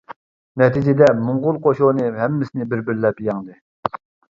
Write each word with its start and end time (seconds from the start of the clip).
نەتىجىدە 0.61 1.11
موڭغۇل 1.27 1.61
قوشۇنى 1.67 2.11
ھەممىسىنى 2.19 2.71
بىر-بىرلەپ 2.77 3.27
يەڭدى. 3.33 3.65